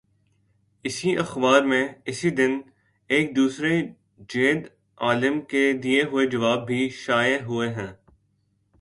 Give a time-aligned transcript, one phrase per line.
[0.83, 2.59] اسی اخبار میں، اسی دن،
[3.07, 3.81] ایک دوسرے
[4.29, 4.67] جید
[4.97, 7.93] عالم کے دیے ہوئے جواب بھی شائع ہوئے ہیں۔